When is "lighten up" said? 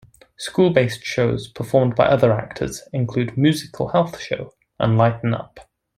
4.97-5.59